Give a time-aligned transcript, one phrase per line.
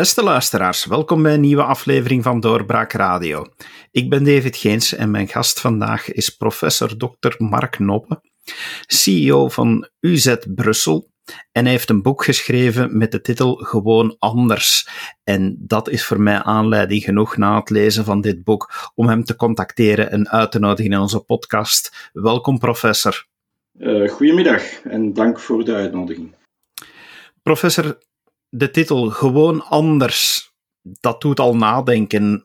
[0.00, 3.46] Beste luisteraars, welkom bij een nieuwe aflevering van Doorbraak Radio.
[3.90, 7.34] Ik ben David Geens en mijn gast vandaag is professor Dr.
[7.38, 8.20] Mark Noppe,
[8.86, 11.10] CEO van UZ Brussel.
[11.52, 14.88] En hij heeft een boek geschreven met de titel Gewoon Anders.
[15.24, 19.24] En dat is voor mij aanleiding genoeg na het lezen van dit boek om hem
[19.24, 22.10] te contacteren en uit te nodigen in onze podcast.
[22.12, 23.26] Welkom, professor.
[23.78, 26.34] Uh, goedemiddag en dank voor de uitnodiging.
[27.42, 27.98] Professor,
[28.50, 32.44] de titel Gewoon Anders, dat doet al nadenken.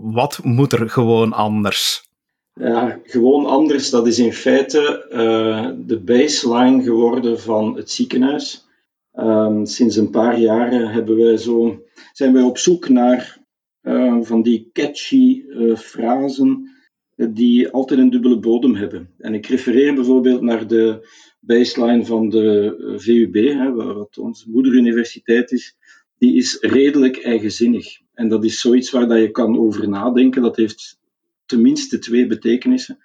[0.00, 2.04] Wat moet er gewoon anders?
[2.52, 8.66] Ja, gewoon anders, dat is in feite uh, de baseline geworden van het ziekenhuis.
[9.14, 11.82] Uh, sinds een paar jaren hebben wij zo,
[12.12, 13.44] zijn wij op zoek naar
[13.82, 16.75] uh, van die catchy uh, frasen
[17.16, 19.10] die altijd een dubbele bodem hebben.
[19.18, 21.08] En ik refereer bijvoorbeeld naar de
[21.40, 25.76] baseline van de VUB, hè, wat onze moederuniversiteit is.
[26.18, 28.00] Die is redelijk eigenzinnig.
[28.14, 30.42] En dat is zoiets waar dat je kan over nadenken.
[30.42, 31.00] Dat heeft
[31.46, 32.98] tenminste twee betekenissen.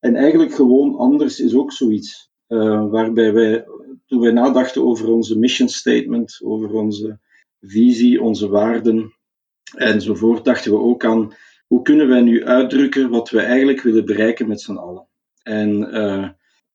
[0.00, 2.30] En eigenlijk gewoon anders is ook zoiets.
[2.48, 3.64] Uh, waarbij wij,
[4.06, 7.18] toen wij nadachten over onze mission statement, over onze
[7.60, 9.14] visie, onze waarden
[9.76, 11.34] enzovoort, dachten we ook aan
[11.66, 15.08] hoe kunnen wij nu uitdrukken wat we eigenlijk willen bereiken met z'n allen.
[15.42, 16.28] En uh,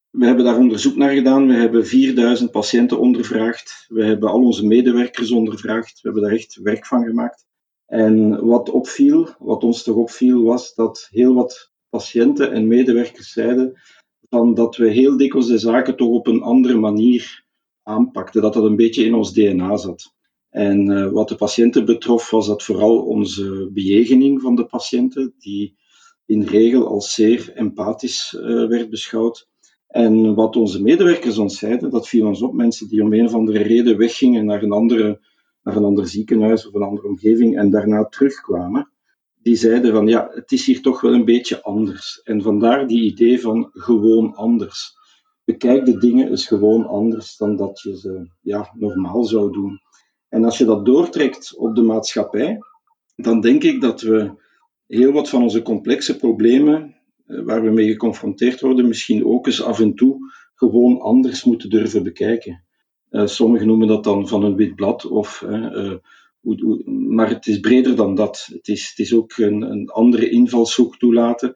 [0.10, 1.48] we hebben daar onderzoek naar gedaan.
[1.48, 3.86] We hebben 4000 patiënten ondervraagd.
[3.88, 5.94] We hebben al onze medewerkers ondervraagd.
[5.94, 7.46] We hebben daar echt werk van gemaakt.
[7.86, 13.80] En wat opviel, wat ons toch opviel, was dat heel wat patiënten en medewerkers zeiden
[14.30, 17.46] van dat we heel dikwijls de zaken toch op een andere manier
[17.84, 20.14] aanpakten, dat dat een beetje in ons DNA zat.
[20.50, 25.78] En uh, wat de patiënten betrof, was dat vooral onze bejegening van de patiënten, die
[26.26, 29.48] in regel als zeer empathisch uh, werd beschouwd.
[29.88, 33.34] En wat onze medewerkers ons zeiden, dat viel ons op, mensen die om een of
[33.34, 35.20] andere reden weggingen naar een andere
[35.64, 38.92] naar een ander ziekenhuis of een andere omgeving en daarna terugkwamen,
[39.42, 42.22] die zeiden van ja, het is hier toch wel een beetje anders.
[42.24, 44.98] En vandaar die idee van gewoon anders.
[45.44, 49.80] Bekijk de dingen eens gewoon anders dan dat je ze ja, normaal zou doen.
[50.30, 52.60] En als je dat doortrekt op de maatschappij,
[53.16, 54.32] dan denk ik dat we
[54.88, 56.96] heel wat van onze complexe problemen
[57.26, 60.18] eh, waar we mee geconfronteerd worden, misschien ook eens af en toe
[60.56, 62.64] gewoon anders moeten durven bekijken.
[63.12, 65.94] Uh, sommigen noemen dat dan van een wit blad, of, uh,
[66.86, 68.48] maar het is breder dan dat.
[68.52, 71.56] Het is, het is ook een, een andere invalshoek toelaten.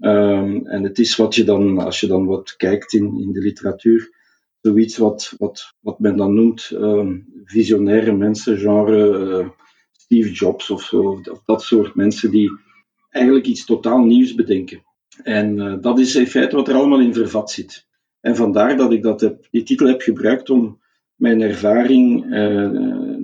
[0.00, 3.40] Um, en het is wat je dan, als je dan wat kijkt in, in de
[3.40, 4.19] literatuur,
[4.60, 9.48] zoiets wat, wat, wat men dan noemt um, visionaire mensen, genre uh,
[9.92, 12.50] Steve Jobs of zo, of dat soort mensen die
[13.10, 14.82] eigenlijk iets totaal nieuws bedenken.
[15.22, 17.86] En dat is in feite wat er allemaal in vervat zit.
[18.20, 20.80] En vandaar dat ik dat heb, die titel heb gebruikt om
[21.14, 22.70] mijn ervaring uh,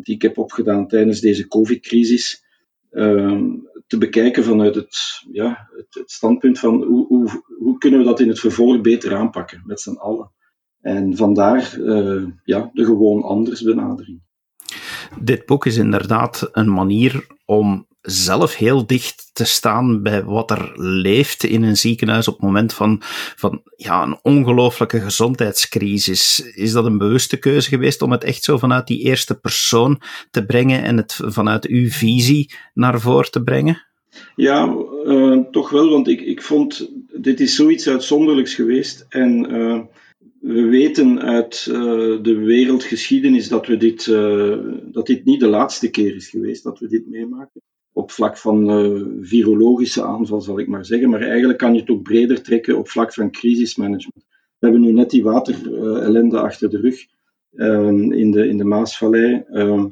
[0.03, 2.45] die ik heb opgedaan tijdens deze COVID-crisis
[2.91, 3.43] uh,
[3.87, 4.97] te bekijken vanuit het,
[5.33, 9.15] ja, het, het standpunt van hoe, hoe, hoe, kunnen we dat in het vervolg beter
[9.15, 10.31] aanpakken met z'n allen.
[10.87, 14.21] En vandaar uh, ja, de gewoon anders benadering.
[15.21, 20.73] Dit boek is inderdaad een manier om zelf heel dicht te staan bij wat er
[20.81, 23.03] leeft in een ziekenhuis op het moment van,
[23.37, 26.41] van ja, een ongelooflijke gezondheidscrisis.
[26.55, 30.47] Is dat een bewuste keuze geweest om het echt zo vanuit die eerste persoon te
[30.47, 33.85] brengen en het vanuit uw visie naar voren te brengen?
[34.37, 39.81] Ja, uh, toch wel, want ik, ik vond dit is zoiets uitzonderlijks geweest en uh,
[40.47, 41.77] we weten uit uh,
[42.23, 44.05] de wereldgeschiedenis dat, we dit,
[44.93, 47.63] dat dit niet de laatste keer is geweest dat we dit meemaken
[47.97, 51.11] op vlak van uh, virologische aanval, zal ik maar zeggen.
[51.11, 54.25] Maar eigenlijk kan je het ook breder trekken op vlak van crisismanagement.
[54.59, 57.07] We hebben nu net die waterellende achter de rug
[57.55, 59.45] um, in, de, in de Maasvallei.
[59.51, 59.85] Uh,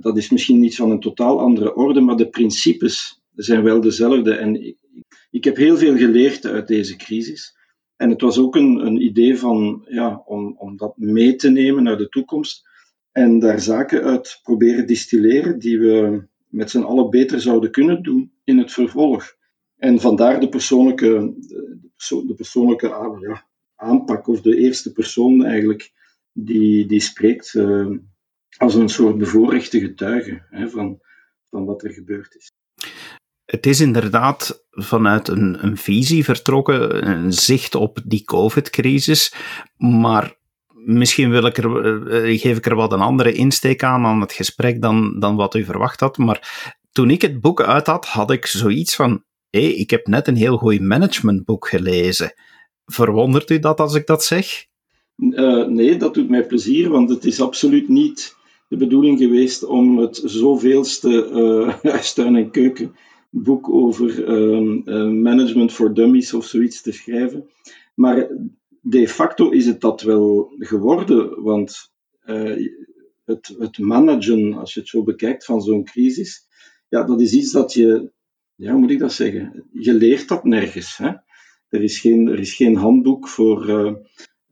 [0.00, 4.34] dat is misschien iets van een totaal andere orde, maar de principes zijn wel dezelfde.
[4.34, 4.76] En ik,
[5.30, 7.57] ik heb heel veel geleerd uit deze crisis.
[7.98, 11.82] En het was ook een, een idee van, ja, om, om dat mee te nemen
[11.82, 12.68] naar de toekomst
[13.12, 18.32] en daar zaken uit proberen distilleren die we met z'n allen beter zouden kunnen doen
[18.44, 19.36] in het vervolg.
[19.76, 21.34] En vandaar de persoonlijke,
[22.26, 22.86] de persoonlijke
[23.20, 23.46] ja,
[23.76, 25.92] aanpak, of de eerste persoon eigenlijk,
[26.32, 27.96] die, die spreekt uh,
[28.56, 31.00] als een soort bevoorrechte getuige hè, van,
[31.50, 32.52] van wat er gebeurd is.
[33.50, 39.34] Het is inderdaad vanuit een, een visie vertrokken, een zicht op die COVID-crisis,
[39.76, 40.34] maar
[40.84, 44.32] misschien wil ik er, uh, geef ik er wat een andere insteek aan aan het
[44.32, 46.18] gesprek dan, dan wat u verwacht had.
[46.18, 50.28] Maar toen ik het boek uit had, had ik zoiets van: hé, ik heb net
[50.28, 52.32] een heel goed managementboek gelezen.
[52.84, 54.66] Verwondert u dat als ik dat zeg?
[55.16, 58.36] Uh, nee, dat doet mij plezier, want het is absoluut niet
[58.68, 62.50] de bedoeling geweest om het zoveelste uh, huistuin- en
[63.30, 67.48] keukenboek over um, management for dummies of zoiets te schrijven.
[67.94, 68.28] Maar
[68.80, 71.92] de facto is het dat wel geworden, want
[72.26, 72.68] uh,
[73.24, 76.46] het, het managen, als je het zo bekijkt, van zo'n crisis,
[76.88, 78.10] ja, dat is iets dat je,
[78.54, 79.64] ja, hoe moet ik dat zeggen?
[79.72, 80.96] Je leert dat nergens.
[80.96, 81.10] Hè?
[81.68, 83.68] Er, is geen, er is geen handboek voor,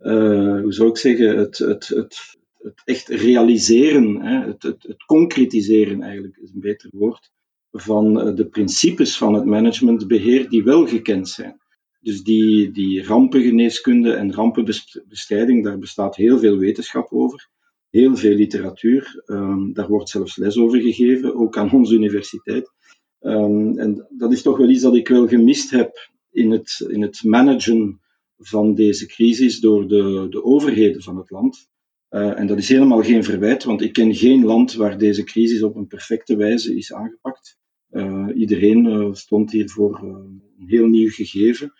[0.00, 4.46] uh, hoe zou ik zeggen, het, het, het, het echt realiseren, hè?
[4.46, 7.32] Het, het, het concretiseren eigenlijk is een beter woord,
[7.76, 11.60] van de principes van het managementbeheer die wel gekend zijn.
[12.00, 17.48] Dus die, die rampengeneeskunde en rampenbestrijding, daar bestaat heel veel wetenschap over,
[17.90, 19.22] heel veel literatuur.
[19.26, 22.72] Um, daar wordt zelfs les over gegeven, ook aan onze universiteit.
[23.20, 27.02] Um, en dat is toch wel iets dat ik wel gemist heb in het, in
[27.02, 28.00] het managen
[28.38, 31.68] van deze crisis door de, de overheden van het land.
[32.10, 35.62] Uh, en dat is helemaal geen verwijt, want ik ken geen land waar deze crisis
[35.62, 37.58] op een perfecte wijze is aangepakt.
[37.90, 41.72] Uh, iedereen uh, stond hier voor een heel nieuw gegeven.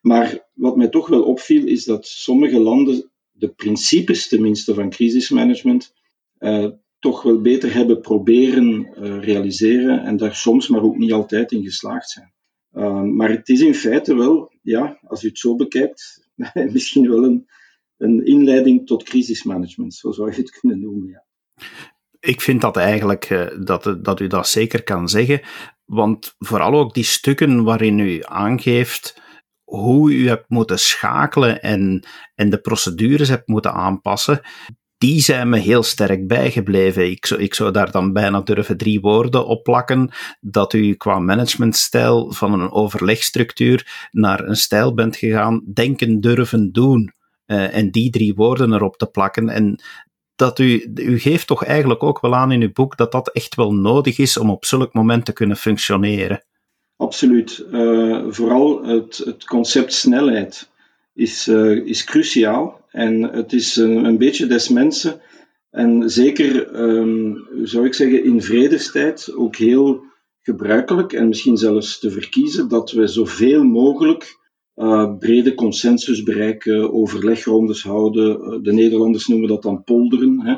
[0.00, 5.94] Maar wat mij toch wel opviel, is dat sommige landen de principes tenminste van crisismanagement
[6.98, 12.10] toch wel beter hebben proberen realiseren en daar soms, maar ook niet altijd in geslaagd
[12.10, 12.32] zijn.
[13.16, 16.28] maar het is in feite wel, ja, als u het zo bekijkt,
[16.72, 17.46] misschien wel een,
[17.96, 21.08] een inleiding tot crisismanagement, zo zou je het kunnen noemen.
[21.08, 21.24] Ja
[22.22, 25.40] ik vind dat eigenlijk, uh, dat, dat u dat zeker kan zeggen.
[25.84, 29.20] Want vooral ook die stukken waarin u aangeeft
[29.64, 34.40] hoe u hebt moeten schakelen en, en de procedures hebt moeten aanpassen,
[34.98, 37.10] die zijn me heel sterk bijgebleven.
[37.10, 40.10] Ik zou, ik zou daar dan bijna durven drie woorden op plakken.
[40.40, 47.12] Dat u qua managementstijl van een overlegstructuur naar een stijl bent gegaan, denken, durven, doen.
[47.46, 49.48] Uh, en die drie woorden erop te plakken.
[49.48, 49.82] En
[50.36, 53.54] dat u, u geeft toch eigenlijk ook wel aan in uw boek dat dat echt
[53.54, 56.44] wel nodig is om op zulk moment te kunnen functioneren.
[56.96, 57.64] Absoluut.
[57.72, 60.70] Uh, vooral het, het, concept snelheid
[61.14, 62.80] is, uh, is cruciaal.
[62.90, 65.20] En het is een, een, beetje des mensen.
[65.70, 70.04] En zeker, um, zou ik zeggen, in vredestijd ook heel
[70.42, 74.38] gebruikelijk en misschien zelfs te verkiezen dat we zoveel mogelijk
[74.76, 78.40] uh, brede consensus bereiken, overlegrondes houden.
[78.40, 80.40] Uh, de Nederlanders noemen dat dan polderen.
[80.40, 80.56] Hè.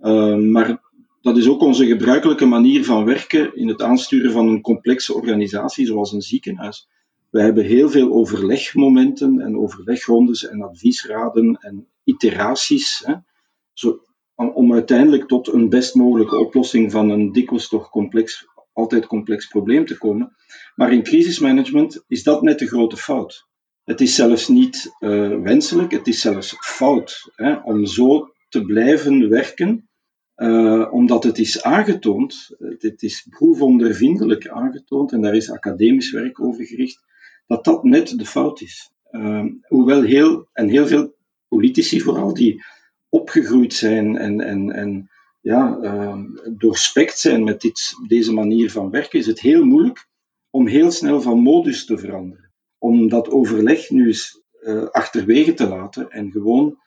[0.00, 0.80] Uh, maar
[1.20, 5.86] dat is ook onze gebruikelijke manier van werken in het aansturen van een complexe organisatie
[5.86, 6.88] zoals een ziekenhuis.
[7.30, 13.02] We hebben heel veel overlegmomenten en overlegrondes en adviesraden en iteraties.
[13.04, 13.14] Hè,
[13.72, 14.00] zo,
[14.34, 19.86] om uiteindelijk tot een best mogelijke oplossing van een dikwijls toch complex, altijd complex probleem
[19.86, 20.36] te komen.
[20.74, 23.47] Maar in crisismanagement is dat net de grote fout.
[23.88, 29.28] Het is zelfs niet uh, wenselijk, het is zelfs fout hè, om zo te blijven
[29.28, 29.88] werken,
[30.36, 36.64] uh, omdat het is aangetoond, het is proefondervindelijk aangetoond, en daar is academisch werk over
[36.64, 37.04] gericht,
[37.46, 38.90] dat dat net de fout is.
[39.10, 41.14] Uh, hoewel heel, en heel veel
[41.48, 42.64] politici vooral, die
[43.08, 45.10] opgegroeid zijn en, en, en
[45.40, 46.18] ja, uh,
[46.56, 50.08] doorspekt zijn met dit, deze manier van werken, is het heel moeilijk
[50.50, 52.47] om heel snel van modus te veranderen
[52.78, 56.78] om dat overleg nu eens uh, achterwege te laten en gewoon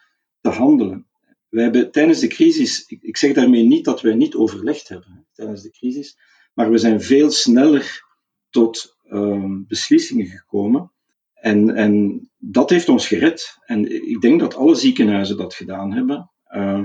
[0.42, 1.08] te handelen.
[1.50, 5.62] Wij hebben tijdens de crisis, ik, zeg daarmee niet dat wij niet overlegd hebben tijdens
[5.62, 6.18] de crisis,
[6.54, 8.04] maar we zijn veel sneller
[8.50, 10.92] tot uh, beslissingen gekomen.
[11.34, 13.58] En, en dat heeft ons gered.
[13.66, 16.84] En ik denk dat alle ziekenhuizen dat gedaan hebben, uh,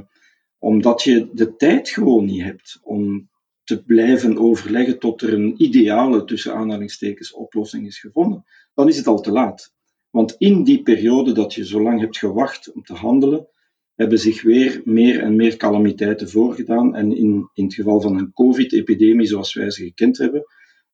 [0.59, 3.31] omdat je de tijd gewoon niet hebt om
[3.67, 8.45] te blijven overleggen tot er een ideale, tussen aanhalingstekens, oplossing is gevonden,
[8.75, 9.75] dan is het al te laat.
[10.11, 13.49] Want in die periode dat je zo lang hebt gewacht om te handelen,
[13.95, 16.95] hebben zich weer meer en meer calamiteiten voorgedaan.
[16.95, 20.45] En in, in het geval van een COVID-epidemie zoals wij ze gekend hebben,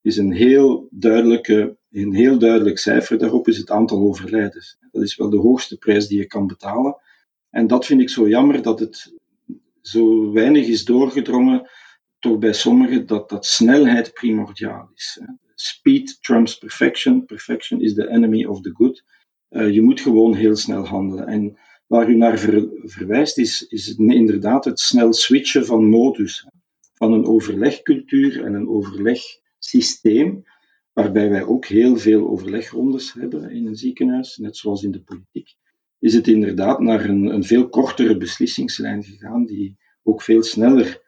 [0.00, 4.78] is een heel, duidelijke, een heel duidelijk cijfer daarop is het aantal overlijdens.
[4.90, 6.96] Dat is wel de hoogste prijs die je kan betalen.
[7.50, 9.14] En dat vind ik zo jammer dat het
[9.80, 11.70] zo weinig is doorgedrongen
[12.22, 15.20] toch bij sommigen dat, dat snelheid primordiaal is.
[15.54, 17.24] Speed trumps perfection.
[17.24, 19.04] Perfection is the enemy of the good.
[19.50, 21.26] Uh, je moet gewoon heel snel handelen.
[21.26, 26.46] En waar u naar ver, verwijst, is, is inderdaad het snel switchen van modus.
[26.94, 30.44] Van een overlegcultuur en een overlegsysteem,
[30.92, 35.54] waarbij wij ook heel veel overlegrondes hebben in een ziekenhuis, net zoals in de politiek,
[35.98, 41.00] is het inderdaad naar een, een veel kortere beslissingslijn gegaan, die ook veel sneller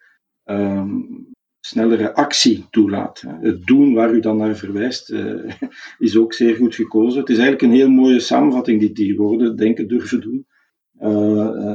[0.45, 1.27] um,
[1.61, 3.25] snellere actie toelaat.
[3.41, 5.53] Het doen waar u dan naar verwijst uh,
[5.99, 7.21] is ook zeer goed gekozen.
[7.21, 10.47] Het is eigenlijk een heel mooie samenvatting, die die woorden, denken, durven doen.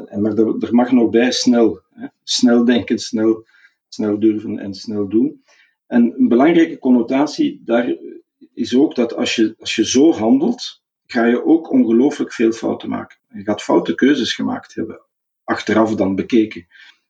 [0.05, 1.81] en maar er, mag nog bij snel.
[1.89, 2.07] Hè.
[2.23, 3.45] Snel denken, snel,
[3.87, 5.43] snel durven en snel doen.
[5.87, 7.97] En een belangrijke connotatie daar
[8.53, 12.89] is ook dat als je, als je zo handelt, ga je ook ongelooflijk veel fouten
[12.89, 13.17] maken.
[13.27, 15.01] Je gaat foute keuzes gemaakt hebben,
[15.43, 16.67] achteraf dan bekeken.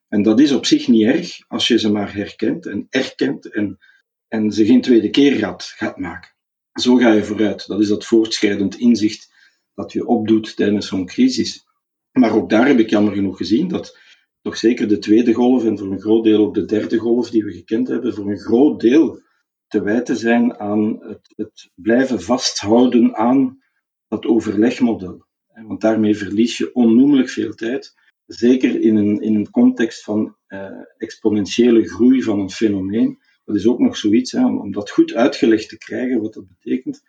[0.10, 3.80] En dat is op zich niet erg als je ze maar herkent en erkent en,
[4.28, 6.32] en ze geen tweede keer gaat, gaat maken.
[6.74, 7.68] Zo ga je vooruit.
[7.68, 9.34] Dat is dat voortschrijdend inzicht
[9.74, 11.66] dat je opdoet tijdens zo'n crisis.
[12.12, 13.98] Maar ook daar heb ik jammer genoeg gezien dat
[14.42, 17.44] toch zeker de tweede golf en voor een groot deel ook de derde golf die
[17.44, 19.22] we gekend hebben, voor een groot deel
[19.68, 23.64] te wijten zijn aan het, het blijven vasthouden aan
[24.08, 25.26] dat overlegmodel.
[25.54, 27.96] Want daarmee verlies je onnoemelijk veel tijd,
[28.30, 33.20] zeker in een, in een context van uh, exponentiële groei van een fenomeen.
[33.46, 37.02] Dat is ook nog zoiets, hè, om, dat goed uitgelegd te krijgen, wat dat betekent.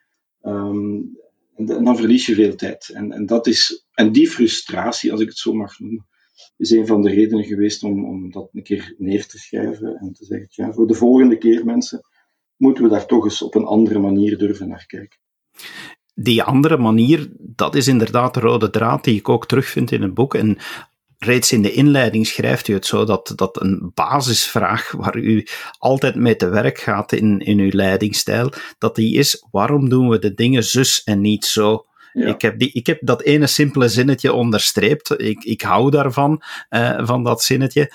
[0.43, 1.19] Um,
[1.55, 2.89] en, dan verlies je veel tijd.
[2.89, 6.07] En, en, dat is, en die frustratie, als ik het zo mag noemen,
[6.57, 10.13] is een van de redenen geweest om, om dat een keer neer te schrijven en
[10.13, 12.01] te zeggen, ja, voor de volgende keer mensen,
[12.57, 15.19] moeten we daar toch eens op een andere manier durven naar kijken.
[16.15, 20.15] Die andere manier, dat is inderdaad de rode draad die ik ook terugvind in het
[20.15, 20.35] boek.
[20.35, 20.59] En
[21.25, 25.47] reeds in de inleiding schrijft u het zo dat, dat een basisvraag waar u
[25.79, 30.19] altijd mee te werk gaat in, in uw leidingstijl, dat die is: waarom doen we
[30.19, 31.85] de dingen zus en niet zo?
[32.13, 35.21] Ik, heb die, ik heb dat ene simpele zinnetje onderstreept.
[35.21, 37.93] Ik, ik hou daarvan, uh, van dat zinnetje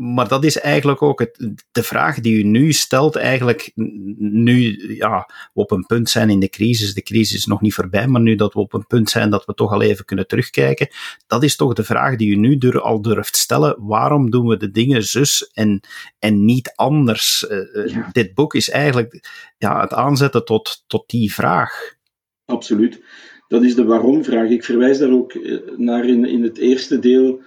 [0.00, 3.72] maar dat is eigenlijk ook het, de vraag die u nu stelt, eigenlijk
[4.18, 7.74] nu ja, we op een punt zijn in de crisis, de crisis is nog niet
[7.74, 10.26] voorbij, maar nu dat we op een punt zijn dat we toch al even kunnen
[10.26, 10.88] terugkijken,
[11.26, 13.76] dat is toch de vraag die u nu al durft stellen.
[13.78, 15.80] Waarom doen we de dingen zus en,
[16.18, 17.46] en niet anders?
[17.50, 19.28] Uh, Dit boek is eigenlijk
[19.58, 21.94] ja, het aanzetten tot, tot die vraag.
[22.44, 23.02] Absoluut.
[23.48, 24.48] Dat is de waarom-vraag.
[24.48, 27.40] Ik verwijs daar ook eh, naar in, in het eerste deel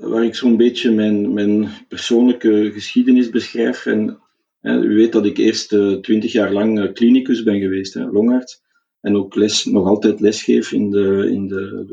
[0.00, 3.86] waar ik zo'n beetje mijn, mijn persoonlijke geschiedenis beschrijf.
[3.86, 4.18] En
[4.60, 8.10] hè, u weet dat ik eerst uh, twintig jaar lang uh, klinicus ben geweest, hè,
[8.10, 8.62] longarts.
[9.00, 11.86] En ook les, nog altijd lesgeef in de, in, de,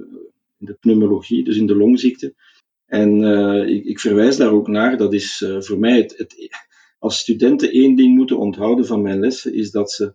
[0.57, 2.33] in de pneumologie, dus in de longziekte.
[2.85, 6.35] En uh, ik, ik, verwijs daar ook naar, dat is voor mij het, het,
[6.99, 10.13] als studenten één ding moeten onthouden van mijn lessen, is dat ze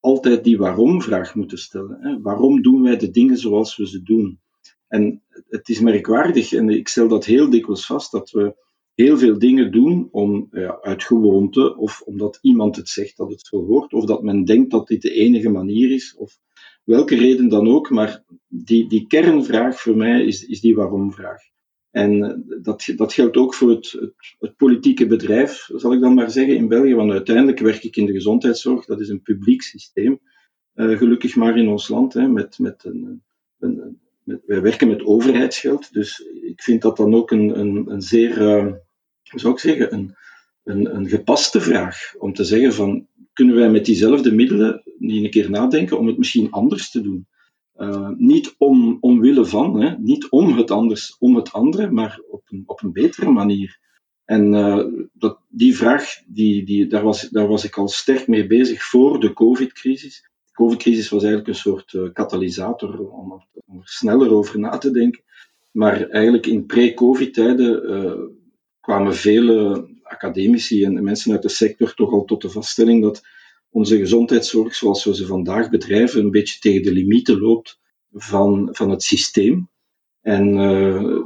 [0.00, 1.98] altijd die waarom-vraag moeten stellen.
[2.00, 2.20] Hè.
[2.20, 4.40] Waarom doen wij de dingen zoals we ze doen?
[4.88, 8.54] En het is merkwaardig, en ik stel dat heel dikwijls vast, dat we
[8.94, 13.46] heel veel dingen doen om, ja, uit gewoonte, of omdat iemand het zegt dat het
[13.46, 16.38] zo hoort, of dat men denkt dat dit de enige manier is, of
[16.84, 17.90] welke reden dan ook.
[17.90, 21.42] Maar die, die kernvraag voor mij is, is die waarom-vraag.
[21.90, 26.30] En eh, dat, dat geldt ook voor het, het, politieke bedrijf, zal ik dan maar
[26.30, 26.94] zeggen, in België.
[26.94, 28.84] Want uiteindelijk werk ik in de gezondheidszorg.
[28.84, 30.20] Dat is een publiek systeem,
[30.74, 33.22] uh, gelukkig maar in ons land, hè, met, met een,
[33.58, 34.00] een,
[34.46, 38.38] wij werken met overheidsgeld, dus ik vind dat dan ook een, een, een zeer,
[39.30, 40.16] hoe zou ik zeggen, een,
[40.64, 42.14] een, een gepaste vraag.
[42.18, 46.18] Om te zeggen van, kunnen wij met diezelfde middelen niet een keer nadenken om het
[46.18, 47.26] misschien anders te doen?
[47.76, 52.42] Uh, niet om, omwille van, hè, niet om het anders, om het andere, maar op
[52.46, 53.78] een, op een betere manier.
[54.24, 58.46] En uh, dat, die vraag, die, die, daar, was, daar was ik al sterk mee
[58.46, 64.58] bezig voor de COVID-crisis COVID-crisis was eigenlijk een soort uh, katalysator om, er sneller over
[64.58, 65.22] na te denken.
[65.70, 68.28] Maar eigenlijk in pre-COVID-tijden uh,
[68.80, 73.22] kwamen vele academici en mensen uit de sector toch al tot de vaststelling dat
[73.70, 77.80] onze gezondheidszorg, zoals we ze vandaag bedrijven, een beetje tegen de limieten loopt
[78.12, 79.68] van, van het systeem.
[80.20, 81.20] En uh,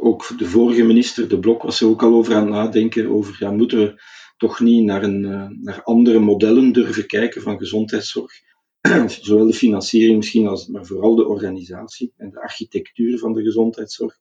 [0.00, 3.36] ook de vorige minister, De Blok, was er ook al over aan het nadenken, over
[3.38, 4.02] ja, moeten we
[4.36, 8.32] toch niet naar, een, eh, naar andere modellen durven kijken van gezondheidszorg.
[9.20, 14.18] Zowel de financiering misschien, als, maar vooral de organisatie en de architectuur van de gezondheidszorg.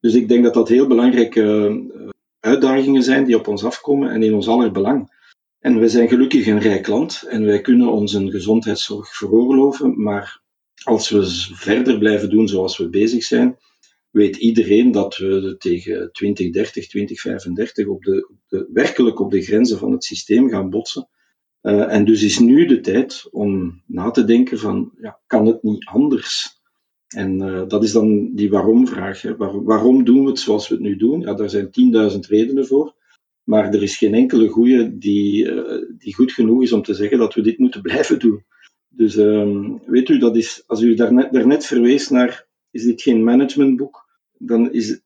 [0.00, 2.08] Dus ik denk dat dat heel belangrijke uh,
[2.40, 5.16] uitdagingen zijn die op ons afkomen en in ons aller belang.
[5.58, 10.42] En wij zijn gelukkig een rijk land en wij kunnen ons een gezondheidszorg veroorloven, maar
[10.84, 13.58] als we verder blijven doen zoals we bezig zijn,
[14.10, 19.92] weet iedereen dat we tegen 2030, 2035 op de, de, werkelijk op de grenzen van
[19.92, 21.08] het systeem gaan botsen.
[21.62, 25.62] Uh, en dus is nu de tijd om na te denken van, ja, kan het
[25.62, 26.60] niet anders?
[27.08, 29.22] En uh, dat is dan die waarom-vraag.
[29.22, 31.20] Waar, waarom doen we het zoals we het nu doen?
[31.20, 31.70] Ja, daar zijn
[32.12, 32.94] 10.000 redenen voor.
[33.44, 37.18] Maar er is geen enkele goede die, uh, die goed genoeg is om te zeggen
[37.18, 38.44] dat we dit moeten blijven doen.
[38.88, 43.24] Dus um, weet u, dat is, als u daarnet, daarnet verwees naar, is dit geen
[43.24, 44.08] managementboek?
[44.38, 45.00] dan is,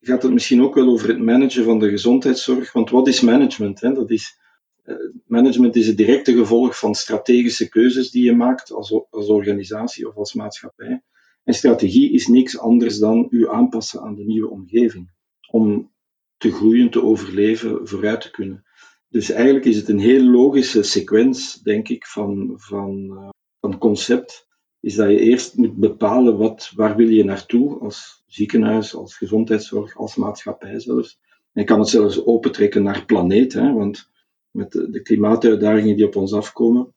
[0.00, 2.72] gaat het misschien ook wel over het managen van de gezondheidszorg.
[2.72, 3.80] Want wat is management?
[3.80, 3.92] Hè?
[3.92, 4.38] Dat is,
[4.84, 4.96] uh,
[5.26, 10.16] management is het directe gevolg van strategische keuzes die je maakt als, als organisatie of
[10.16, 11.02] als maatschappij.
[11.44, 15.10] En strategie is niks anders dan u aanpassen aan de nieuwe omgeving.
[15.50, 15.92] Om
[16.36, 18.64] te groeien, te overleven, vooruit te kunnen.
[19.08, 23.28] Dus eigenlijk is het een heel logische sequence, denk ik, van, van, uh,
[23.60, 24.47] van concept.
[24.80, 29.96] Is dat je eerst moet bepalen wat, waar wil je naartoe als ziekenhuis, als gezondheidszorg,
[29.96, 31.18] als maatschappij zelfs.
[31.52, 34.10] En je kan het zelfs opentrekken naar planeet, hè, want
[34.50, 36.94] met de, de klimaatuitdagingen die op ons afkomen,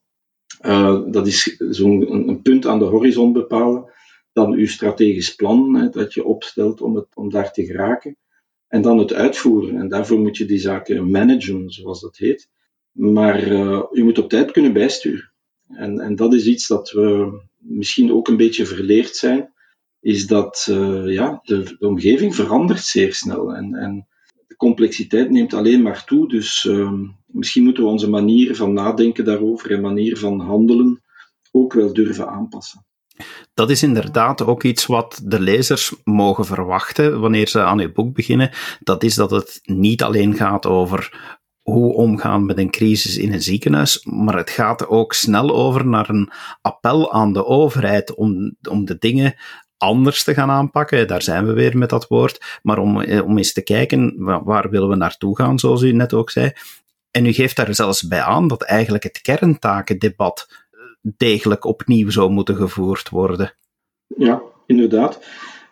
[0.61, 3.91] uh, dat is zo'n een, punt aan de horizon bepalen.
[4.33, 8.17] Dan uw strategisch plan hè, dat je opstelt om, het, om daar te geraken.
[8.67, 9.79] En dan het uitvoeren.
[9.79, 12.49] En daarvoor moet je die zaken managen, zoals dat heet.
[12.91, 15.31] Maar uh, je moet op tijd kunnen bijsturen.
[15.67, 19.53] En, en dat is iets dat we misschien ook een beetje verleerd zijn.
[19.99, 23.53] Is dat uh, ja, de, omgeving verandert zeer snel.
[23.53, 24.07] En, en
[24.47, 26.27] de complexiteit neemt alleen maar toe.
[26.27, 26.91] Dus uh,
[27.25, 31.01] misschien moeten we onze manier van nadenken daarover en manier van handelen
[31.51, 32.85] ook wel durven aanpassen.
[33.53, 38.15] Dat is inderdaad ook iets wat de lezers mogen verwachten wanneer ze aan uw boek
[38.15, 38.51] beginnen.
[38.79, 41.39] Dat is dat het niet alleen gaat over
[41.71, 46.09] hoe omgaan met een crisis in een ziekenhuis, maar het gaat ook snel over naar
[46.09, 49.35] een appel aan de overheid om, om de dingen
[49.77, 51.07] anders te gaan aanpakken.
[51.07, 52.59] Daar zijn we weer met dat woord.
[52.63, 54.13] Maar om, eh, om eens te kijken,
[54.43, 56.51] waar, willen we naartoe gaan, zoals u net ook zei.
[57.11, 60.65] En u geeft daar zelfs bij aan dat eigenlijk het kerntakendebat
[61.01, 63.53] degelijk opnieuw zou moeten gevoerd worden.
[64.07, 65.19] Ja, inderdaad.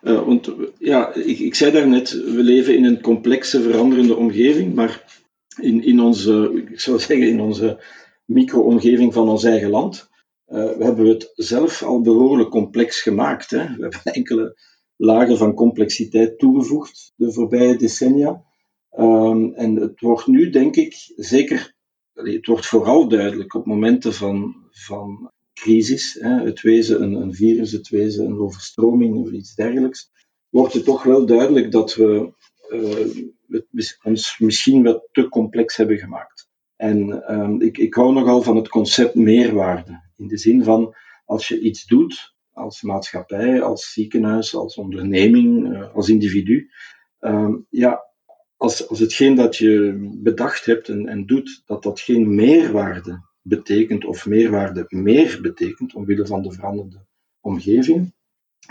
[0.02, 5.19] Uh, want ja, ik, ik zei daarnet, we leven in een complexe, veranderende omgeving, maar
[5.62, 7.84] in, in onze, ik zou zeggen, in onze
[8.24, 10.08] micro-omgeving van ons eigen land,
[10.48, 13.50] uh, we hebben het zelf al behoorlijk complex gemaakt.
[13.50, 13.76] Hè?
[13.76, 14.56] We hebben enkele
[14.96, 18.44] lagen van complexiteit toegevoegd de voorbije decennia.
[18.98, 21.74] Um, en het wordt nu, denk ik, zeker
[22.12, 27.72] het wordt vooral duidelijk op momenten van, van crisis, hè, het wezen een, een virus,
[27.72, 30.10] het wezen een overstroming of iets dergelijks,
[30.48, 32.32] wordt het toch wel duidelijk dat we
[32.70, 33.24] uh,
[34.02, 36.48] ons misschien wat te complex hebben gemaakt.
[36.76, 40.10] En um, ik, ik hou nogal van het concept meerwaarde.
[40.16, 45.94] In de zin van, als je iets doet, als maatschappij, als ziekenhuis, als onderneming, uh,
[45.94, 46.70] als individu,
[47.20, 48.04] um, ja,
[48.56, 54.04] als, als hetgeen dat je bedacht hebt en, en doet, dat dat geen meerwaarde betekent
[54.04, 57.06] of meerwaarde meer betekent omwille van de veranderende
[57.40, 58.14] omgeving,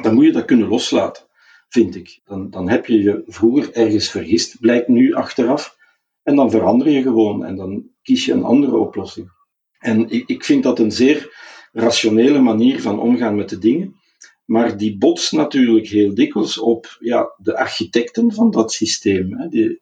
[0.01, 1.28] dan moet je dat kunnen loslaten,
[1.69, 2.19] vind ik.
[2.25, 5.77] Dan, dan heb je je vroeger ergens vergist, blijkt nu achteraf,
[6.23, 9.31] en dan verander je gewoon en dan kies je een andere oplossing.
[9.79, 11.37] En ik, ik vind dat een zeer
[11.71, 13.95] rationele manier van omgaan met de dingen.
[14.45, 19.37] Maar die botst natuurlijk heel dikwijls op ja, de architecten van dat systeem.
[19.37, 19.47] Hè.
[19.47, 19.81] Die,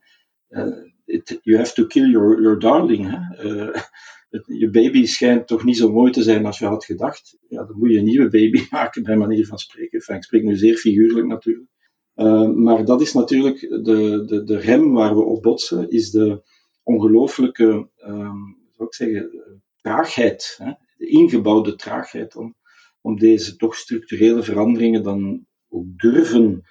[1.06, 3.10] it, you have to kill your, your darling.
[3.10, 3.71] Hè.
[4.30, 7.38] Het, je baby schijnt toch niet zo mooi te zijn als je had gedacht.
[7.50, 10.00] Ja, dan moet je een nieuwe baby maken, bij manier van spreken.
[10.00, 11.69] Enfin, ik spreek nu zeer figuurlijk natuurlijk.
[12.17, 16.41] Uh, maar dat is natuurlijk de, de, de rem waar we op botsen, is de
[16.84, 19.32] ongelooflijke, um, zou ik zeggen,
[19.82, 20.56] traagheid.
[20.58, 20.71] Hè?
[20.97, 22.56] De ingebouwde traagheid om
[23.08, 26.63] om deze toch structurele veranderingen dan ook durven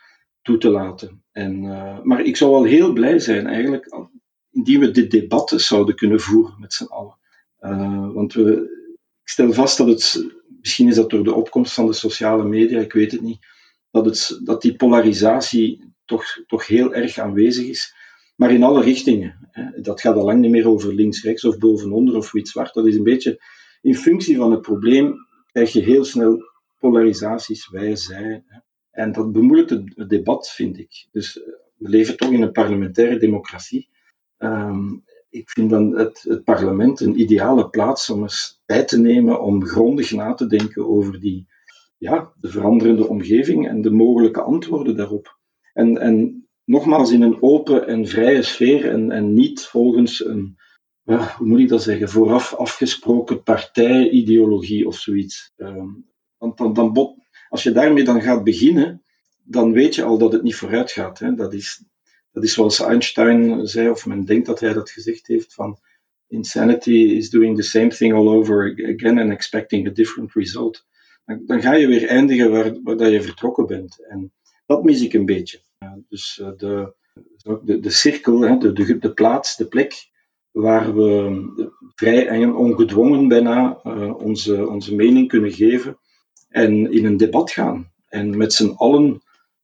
[0.42, 1.22] toe te laten.
[1.32, 4.08] En, uh, maar ik zou wel heel blij zijn eigenlijk
[4.50, 7.18] indien we dit debat zouden kunnen voeren met z'n allen.
[7.60, 8.52] Uh, want we,
[9.22, 10.26] ik stel vast dat het,
[10.60, 13.46] misschien is dat door de opkomst van de sociale media, ik weet het niet,
[13.90, 17.94] dat, dat die polarisatie toch, toch heel erg aanwezig is.
[18.36, 19.50] Maar in alle richtingen.
[19.80, 22.74] Dat gaat al lang niet meer over links-rechts of boven-onder of wit-zwart.
[22.74, 23.40] Dat is een beetje
[23.80, 25.14] in functie van het probleem
[25.52, 26.42] krijg je heel snel
[26.78, 28.44] polarisaties, wij, zij.
[28.90, 31.06] En dat bemoeilijkt het debat, vind ik.
[31.10, 31.46] Dus eh,
[31.76, 33.88] we leven toch in een parlementaire democratie.
[34.38, 39.40] Um, ik vind dan het, het, parlement een ideale plaats om eens tijd te nemen
[39.40, 41.48] om grondig na te denken over die,
[41.98, 45.38] ja, de veranderende omgeving en de mogelijke antwoorden daarop.
[45.72, 50.56] En, en nogmaals in een open en vrije sfeer en, en niet volgens een,
[51.02, 55.52] ja, hoe moet ik dat zeggen, vooraf afgesproken partijideologie of zoiets.
[55.56, 56.06] Um,
[56.38, 59.02] want dan, dan bot, als je daarmee dan gaat beginnen,
[59.44, 61.18] dan weet je al dat het niet vooruit gaat.
[61.18, 61.34] Hè.
[61.34, 61.84] Dat, is,
[62.32, 65.78] dat is zoals Einstein zei, of men denkt dat hij dat gezegd heeft, van
[66.28, 70.86] insanity is doing the same thing all over again and expecting a different result.
[71.26, 74.06] Dan, ga je weer eindigen waar, dat je vertrokken bent.
[74.08, 74.32] En
[74.66, 75.60] dat mis ik een beetje.
[76.08, 76.94] dus uh, de,
[77.62, 80.10] de, de cirkel, de, de, de plaats, de plek
[80.50, 81.42] waar we
[81.94, 85.98] vrij en ongedwongen bijna uh, onze, onze mening kunnen geven
[86.48, 87.92] en in een debat gaan.
[88.08, 89.22] En met z'n allen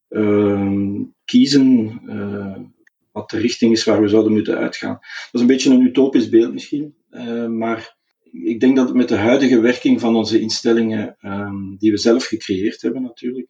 [0.08, 2.00] uh, kiezen
[3.12, 4.92] wat de richting is waar we zouden moeten uitgaan.
[4.92, 6.94] Dat is een beetje een utopisch beeld misschien,
[7.48, 7.96] maar
[8.32, 12.82] ik denk dat met de huidige werking van onze instellingen, um, die we zelf gecreëerd
[12.82, 13.48] hebben natuurlijk,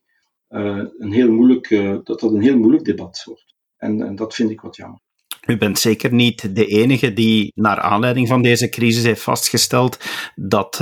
[0.98, 1.68] een heel moeilijk,
[2.04, 3.54] dat dat een heel moeilijk debat wordt.
[3.76, 5.00] En, en dat vind ik wat jammer.
[5.46, 9.98] U bent zeker niet de enige die naar aanleiding van deze crisis heeft vastgesteld
[10.34, 10.76] dat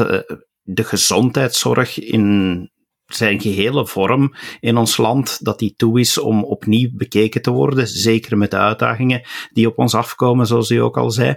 [0.63, 2.71] de gezondheidszorg in
[3.07, 7.89] zijn gehele vorm in ons land, dat die toe is om opnieuw bekeken te worden,
[7.89, 11.37] zeker met de uitdagingen die op ons afkomen, zoals u ook al zei.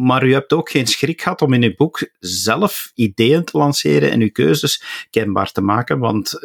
[0.00, 4.10] Maar u hebt ook geen schrik gehad om in uw boek zelf ideeën te lanceren
[4.10, 6.38] en uw keuzes kenbaar te maken, want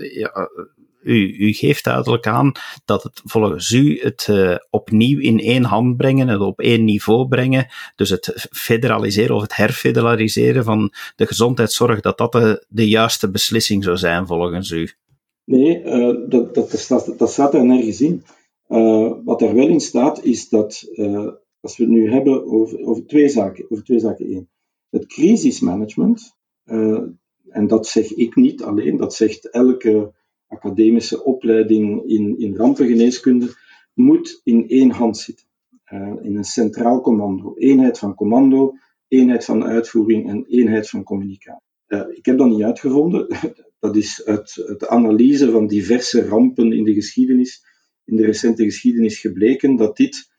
[1.03, 2.51] u, u geeft duidelijk aan
[2.85, 7.27] dat het volgens u het uh, opnieuw in één hand brengen, het op één niveau
[7.27, 13.31] brengen, dus het federaliseren of het herfederaliseren van de gezondheidszorg, dat dat de, de juiste
[13.31, 14.89] beslissing zou zijn volgens u.
[15.45, 16.71] Nee, uh, dat, dat,
[17.17, 18.23] dat, staat, er nergens in.
[18.69, 20.83] Uh, wat er wel in staat, is dat
[21.63, 24.25] als we het nu hebben over, over, twee, zaken, over twee zaken.
[24.25, 24.49] één,
[24.89, 26.35] het crisismanagement,
[27.49, 30.13] en dat zeg ik niet alleen, dat zegt elke
[30.47, 33.53] academische opleiding in, in rampengeneeskunde
[33.93, 35.45] moet in één hand zitten.
[35.93, 37.53] Uh, in een centraal commando.
[37.55, 41.67] Eenheid van commando, eenheid van uitvoering en eenheid van communicatie.
[41.87, 43.27] Uh, ik heb dat niet uitgevonden.
[43.79, 47.63] Dat is uit, de analyse van diverse rampen in de geschiedenis,
[48.05, 50.32] in de recente geschiedenis gebleken, dat dit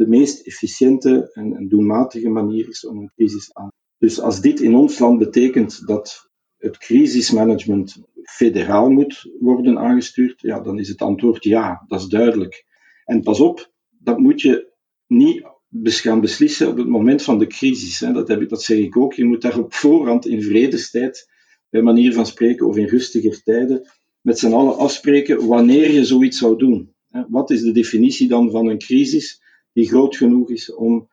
[0.00, 3.68] de meest efficiënte en, doelmatige manier is om een crisis aan.
[3.98, 10.60] Dus als dit in ons land betekent dat het crisismanagement federaal moet worden aangestuurd, ja,
[10.60, 12.64] dan is het antwoord ja, dat is duidelijk.
[13.04, 14.72] En pas op, dat moet je
[15.06, 17.98] niet gaan beslissen op het moment van de crisis.
[17.98, 19.14] Dat, heb ik, dat zeg ik ook.
[19.14, 21.28] Je moet daar op voorhand in vredestijd,
[21.70, 26.38] bij manier van spreken, of in rustiger tijden, met z'n allen afspreken wanneer je zoiets
[26.38, 26.94] zou doen.
[27.28, 31.08] Wat is de definitie dan van een crisis die groot genoeg is om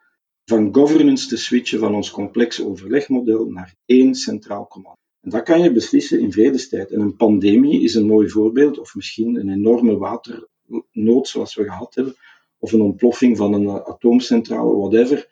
[0.46, 5.00] van governance te switchen van ons complex overlegmodel naar één centraal commando?
[5.22, 6.92] En dat kan je beslissen in vredestijd.
[6.92, 11.96] En een pandemie is een mooi voorbeeld, of misschien een enorme waternood zoals we gehad
[11.96, 12.16] hebben,
[12.58, 15.28] of een ontploffing van een atoomcentrale, whatever.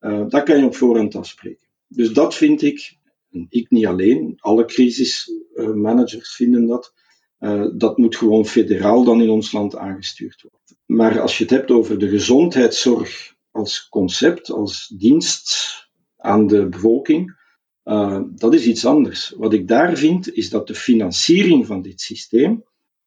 [0.00, 1.66] Uh, dat kan je op voorhand afspreken.
[1.86, 2.96] Dus dat vind ik,
[3.30, 6.92] en ik niet alleen, alle crisismanagers vinden dat,
[7.74, 10.67] dat moet gewoon federaal dan in ons land aangestuurd worden.
[10.88, 15.74] Maar als je het hebt over de gezondheidszorg als concept, als dienst
[16.16, 17.36] aan de bevolking,
[17.84, 19.34] uh, dat is iets anders.
[19.36, 22.64] Wat ik daar vind, is dat de financiering van dit systeem,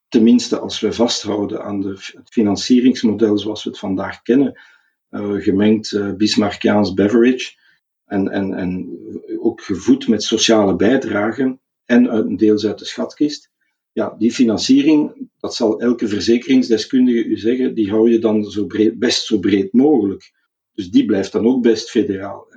[0.07, 4.61] tenminste als we vasthouden aan de, het financieringsmodel zoals we het vandaag kennen,
[5.09, 7.59] uh, gemengd uh, Bismarckiaans beverage,
[8.05, 8.99] en, en, en
[9.39, 13.50] ook gevoed met sociale bijdragen en een deels uit de schatkist.
[13.91, 18.99] Ja, die financiering, dat zal elke verzekeringsdeskundige u zeggen, die hou je dan zo breed,
[18.99, 20.31] best zo breed mogelijk.
[20.73, 22.47] Dus die blijft dan ook best federaal.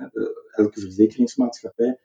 [0.55, 1.99] Elke verzekeringsmaatschappij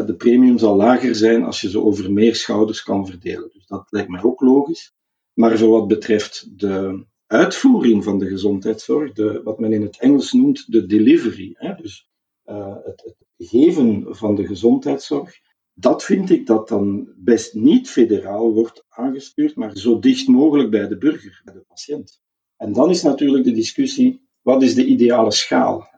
[0.00, 3.50] de premium zal lager zijn als je ze over meer schouders kan verdelen.
[3.52, 4.94] Dus dat lijkt mij ook logisch.
[5.32, 10.32] Maar voor wat betreft de uitvoering van de gezondheidszorg, de, wat men in het Engels
[10.32, 12.08] noemt de delivery, hè, dus
[12.46, 13.16] uh, het, het,
[13.48, 15.34] geven van de gezondheidszorg,
[15.74, 20.88] dat vind ik dat dan best niet federaal wordt aangestuurd, maar zo dicht mogelijk bij
[20.88, 22.20] de burger, bij de patiënt.
[22.56, 25.88] En dan is natuurlijk de discussie, wat is de ideale schaal?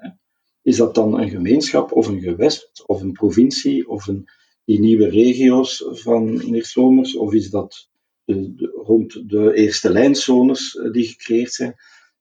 [0.62, 4.28] Is dat dan een gemeenschap of een gewest of een provincie of een,
[4.64, 7.16] die nieuwe regio's van meneer Somers?
[7.16, 7.88] Of is dat
[8.84, 11.74] rond de eerste lijnzones eh, die gecreëerd zijn?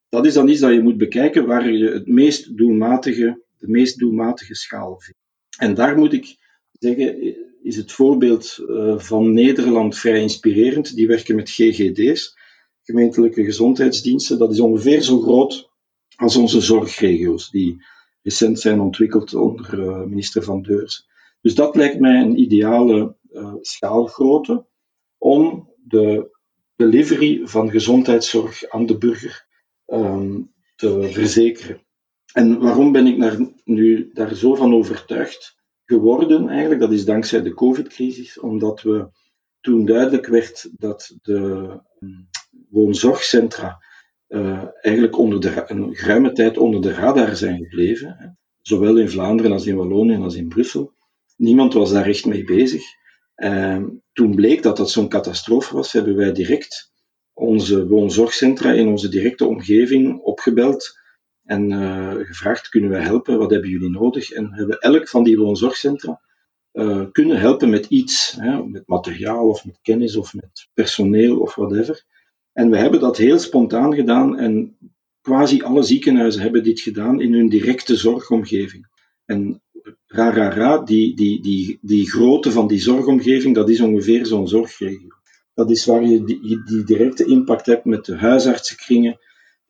[0.10, 4.00] Dat is dan iets dat je moet bekijken waar je het meest doelmatige, de meest
[4.00, 5.20] doelmatige schaal vindt.
[5.58, 6.38] En daar moet ik
[6.84, 10.96] zeggen, is het voorbeeld eh, van Nederland vrij inspirerend.
[10.96, 12.38] Die werken met GGD's,
[12.84, 14.38] gemeentelijke gezondheidsdiensten.
[14.38, 15.70] Dat is ongeveer zo groot
[16.16, 17.84] als onze zorgregio's, die
[18.22, 21.08] recent zijn ontwikkeld onder uh, minister Van Deurs.
[21.42, 24.66] Dus dat lijkt mij een ideale uh, schaalgrootte
[25.18, 26.32] om de
[26.76, 29.48] delivery van gezondheidszorg aan de burger
[29.88, 31.82] um, te verzekeren.
[32.34, 36.82] En waarom ben ik daar nu daar zo van overtuigd geworden eigenlijk?
[36.82, 39.08] Dat is dankzij de COVID-crisis, omdat we
[39.62, 41.70] toen duidelijk werd dat de
[42.00, 42.30] um,
[42.70, 43.84] woonzorgcentra
[44.28, 48.16] uh, eigenlijk onder de, een geruime tijd onder de radar zijn gebleven.
[48.18, 48.28] Hè.
[48.62, 50.94] Zowel in Vlaanderen als in Wallonië als in Brussel.
[51.36, 52.84] Niemand was daar echt mee bezig.
[53.36, 56.92] Uh, toen bleek dat dat zo'n catastrofe was, hebben wij direct
[57.34, 61.00] onze woonzorgcentra in onze directe omgeving opgebeld
[61.46, 63.38] en uh, gevraagd: kunnen wij helpen?
[63.38, 64.32] Wat hebben jullie nodig?
[64.32, 66.22] En hebben elk van die woonzorgcentra
[66.74, 71.56] uh, kunnen helpen met iets, hè, met materiaal of met kennis of met personeel of
[71.56, 72.04] whatever.
[72.54, 74.78] En we hebben dat heel spontaan gedaan en
[75.22, 78.88] quasi alle ziekenhuizen hebben dit gedaan in hun directe zorgomgeving.
[79.26, 79.62] En
[80.06, 84.48] ra, ra, ra die, die, die, die grootte van die zorgomgeving, dat is ongeveer zo'n
[84.48, 85.08] zorgregio.
[85.54, 89.20] Dat is waar je die, die directe impact hebt met de huisartsenkringen,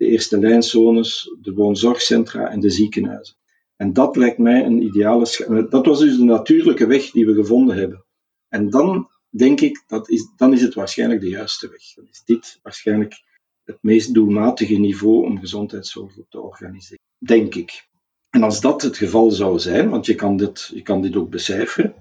[0.03, 3.35] de eerste lijnzones, de woonzorgcentra en de ziekenhuizen.
[3.75, 5.67] En dat lijkt mij een ideale.
[5.69, 8.05] Dat was dus de natuurlijke weg die we gevonden hebben.
[8.49, 11.93] En dan denk ik, dat is, dan is het waarschijnlijk de juiste weg.
[11.95, 13.23] Dan is dit waarschijnlijk
[13.63, 17.03] het meest doelmatige niveau om gezondheidszorg te organiseren.
[17.17, 17.87] Denk ik.
[18.29, 21.29] En als dat het geval zou zijn, want je kan dit, je kan dit ook
[21.29, 21.95] becijferen,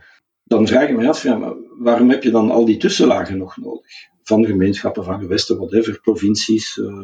[0.44, 1.22] dan vraag ik me af,
[1.78, 3.90] waarom heb je dan al die tussenlagen nog nodig?
[4.22, 7.02] Van gemeenschappen, van gewesten, whatever, provincies, uh,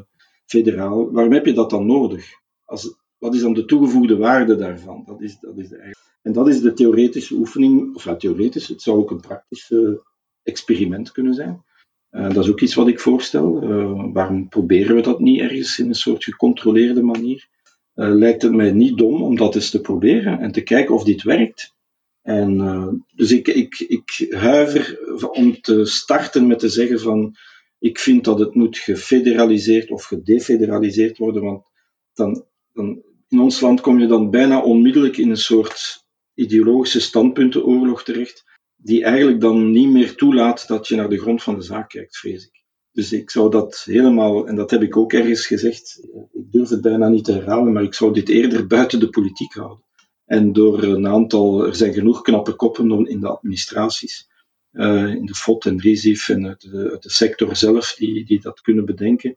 [0.49, 1.13] federaal.
[1.13, 2.27] Waarom heb je dat dan nodig?
[2.65, 5.03] Als, wat is dan de toegevoegde waarde daarvan?
[5.07, 8.83] Dat is, dat is de En dat is de theoretische oefening, of ja, theoretisch, het
[8.83, 9.73] zou ook een praktisch
[10.43, 11.65] experiment kunnen zijn.
[12.11, 13.63] Uh, dat is ook iets wat ik voorstel.
[13.63, 17.49] Uh, waarom proberen we dat niet ergens in een soort gecontroleerde manier?
[17.95, 21.23] Lijkt het mij niet dom om dat eens te proberen en te kijken of dit
[21.23, 21.75] werkt.
[22.23, 24.99] En, dus ik, ik, ik huiver
[25.31, 27.37] om te starten met te zeggen van
[27.79, 31.65] ik vind dat het moet gefederaliseerd of gedefederaliseerd worden, want
[32.15, 38.05] dan, dan, in ons land kom je dan bijna onmiddellijk in een soort ideologische standpuntenoorlog
[38.05, 38.45] terecht,
[38.77, 42.17] die eigenlijk dan niet meer toelaat dat je naar de grond van de zaak kijkt,
[42.17, 42.65] vrees ik.
[42.93, 46.01] Dus ik zou dat helemaal, en dat heb ik ook ergens gezegd,
[46.33, 49.55] ik durf het bijna niet te herhalen, maar ik zou dit eerder buiten de politiek
[49.55, 49.85] houden.
[50.25, 54.28] En door een aantal, er zijn genoeg knappe koppen in de administraties,
[54.79, 58.41] uh, in de FOT en RISIF en uit de, uit de, sector zelf, die, die
[58.41, 59.37] dat kunnen bedenken.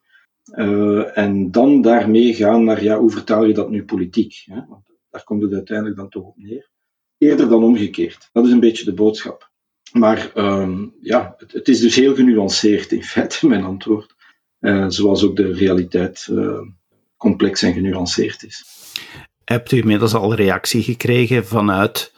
[0.56, 4.44] Uh, en dan daarmee gaan naar, ja, hoe vertaal je dat nu politiek?
[4.46, 4.62] Hè?
[4.70, 6.70] Want daar komt het uiteindelijk dan toch op neer.
[7.18, 8.30] Eerder dan omgekeerd.
[8.32, 9.50] Dat is een beetje de boodschap.
[9.92, 14.16] Maar uh, ja, het, het, is dus heel genuanceerd in feite, mijn antwoord.
[14.60, 16.30] Uh, zoals ook de realiteit
[17.18, 18.66] complex en genuanceerd is.
[19.44, 22.14] Hebt u inmiddels al reactie gekregen vanuit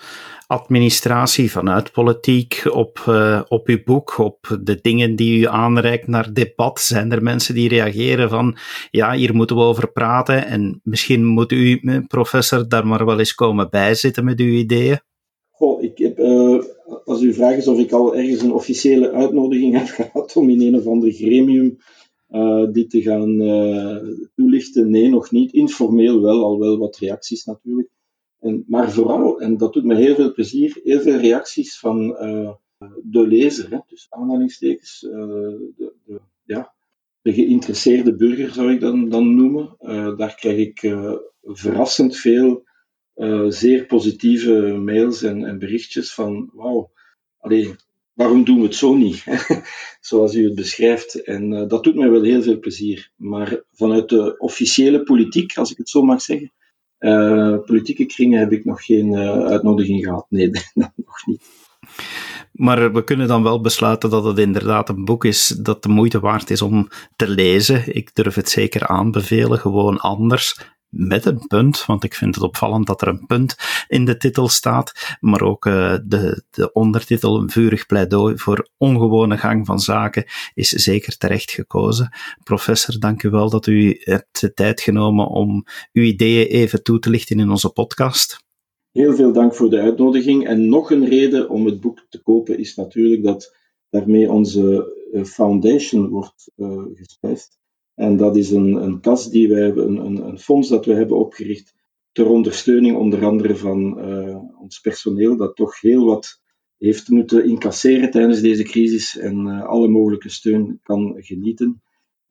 [0.53, 6.33] administratie, vanuit politiek, op, uh, op uw boek, op de dingen die u aanreikt naar
[6.33, 6.79] debat?
[6.79, 8.57] Zijn er mensen die reageren van,
[8.91, 13.19] ja, hier moeten we over praten en misschien moet u, eh, professor, daar maar wel
[13.19, 14.99] eens komen bijzitten met uw ideeën?
[15.49, 16.61] Goh, ik heb, uh,
[17.03, 20.61] als u vraagt is of ik al ergens een officiële uitnodiging heb gehad om in
[20.61, 21.77] een of ander gremium
[22.29, 23.37] uh, dit te gaan
[24.35, 25.53] toelichten, nee, nog niet.
[25.53, 27.89] Informeel wel, al wel wat reacties natuurlijk.
[28.43, 32.51] En, maar vooral, en dat doet me heel veel plezier, heel veel reacties van uh,
[33.03, 36.73] de lezer, hè, dus aanhalingstekens, uh, de, de, ja,
[37.21, 39.75] de geïnteresseerde burger zou ik dan, dan noemen.
[39.79, 40.95] Uh, daar krijg ik
[41.43, 42.63] verrassend veel
[43.47, 46.91] zeer positieve mails en, en berichtjes van, wauw,
[48.13, 49.23] waarom doen we het zo niet?
[50.01, 51.23] Zoals u het beschrijft.
[51.23, 53.11] En dat doet mij wel heel veel plezier.
[53.15, 56.51] Maar vanuit de officiële politiek, als ik het zo mag zeggen,
[57.65, 60.25] politieke kringen heb ik nog geen uh, uitnodiging gehad.
[60.29, 61.41] Nee, dat nog niet.
[62.51, 66.19] Maar we kunnen dan wel besluiten dat het inderdaad een boek is dat de moeite
[66.19, 67.95] waard is om te lezen.
[67.95, 70.59] Ik durf het zeker aanbevelen, gewoon anders
[70.93, 73.55] met een punt, want ik vind het opvallend dat er een punt
[73.87, 79.37] in de titel staat, maar ook uh, de, de ondertitel Een vurig pleidooi voor ongewone
[79.37, 82.13] gang van zaken is zeker terecht gekozen.
[82.43, 86.99] Professor, dank u wel dat u hebt de tijd genomen om uw ideeën even toe
[86.99, 88.43] te lichten in onze podcast.
[88.91, 90.47] Heel veel dank voor de uitnodiging.
[90.47, 93.55] En nog een reden om het boek te kopen is natuurlijk dat
[93.89, 96.85] daarmee onze eh, foundation wordt uh.
[97.95, 101.17] En dat is een, een kas die wij hebben, een, een, fonds dat we hebben
[101.17, 101.73] opgericht
[102.11, 106.41] ter ondersteuning onder andere van uh, ons personeel, dat toch heel wat
[106.77, 111.81] heeft moeten incasseren tijdens deze crisis en uh, alle mogelijke steun kan genieten.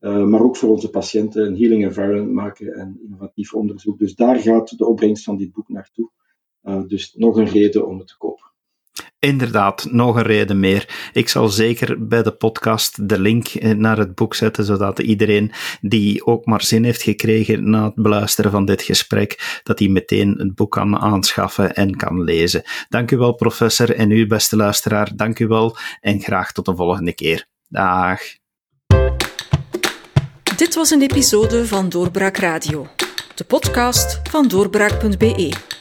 [0.00, 3.98] Uh, maar ook voor onze patiënten een healing environment maken en innovatief onderzoek.
[3.98, 6.10] Dus daar gaat de opbrengst van dit boek naartoe.
[6.86, 8.51] dus nog een reden om het te kopen.
[9.18, 11.10] Inderdaad, nog een reden meer.
[11.12, 16.26] Ik zal zeker bij de podcast de link naar het boek zetten, zodat iedereen die
[16.26, 20.54] ook maar zin heeft gekregen na het beluisteren van dit gesprek, dat hij meteen het
[20.54, 22.62] boek kan aanschaffen en kan lezen.
[22.88, 26.76] Dank u wel, professor, en u, beste luisteraar, dank u wel en graag tot de
[26.76, 27.46] volgende keer.
[27.68, 28.20] Dag.
[30.56, 32.86] Dit was een episode van Doorbraak Radio,
[33.34, 35.80] de podcast van doorbraak.be.